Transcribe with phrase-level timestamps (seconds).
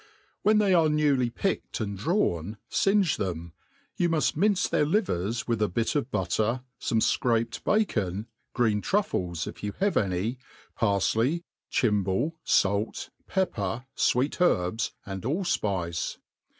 [0.43, 3.53] WrHEN they arc newly picked and, dfawh, fingc them:
[3.97, 7.19] you muft mince their livers with* a bit of^buccer, fome.
[7.19, 10.37] fcraped bacon, green truffles, if you l>ave any,
[10.79, 16.17] parffey^ chim bo/, fait, pepper, fweet herbs, and all fpice.